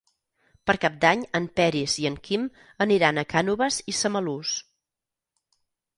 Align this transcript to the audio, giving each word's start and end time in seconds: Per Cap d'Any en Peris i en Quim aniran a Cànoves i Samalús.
Per 0.69 0.73
Cap 0.85 0.93
d'Any 1.03 1.25
en 1.39 1.45
Peris 1.59 1.97
i 2.03 2.09
en 2.11 2.17
Quim 2.29 2.47
aniran 2.87 3.23
a 3.23 3.27
Cànoves 3.35 3.81
i 3.93 3.99
Samalús. 3.99 4.55